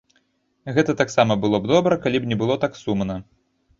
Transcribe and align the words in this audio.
Гэта 0.77 0.95
таксама 1.01 1.37
было 1.45 1.57
б 1.65 1.69
добра, 1.73 1.99
калі 2.07 2.17
б 2.25 2.31
не 2.33 2.39
было 2.43 2.59
так 2.65 2.73
сумна. 2.85 3.23